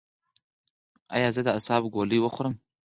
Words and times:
ایا 1.15 1.29
زه 1.35 1.41
د 1.45 1.47
اعصابو 1.55 1.93
ګولۍ 1.95 2.19
وخورم؟ 2.21 2.55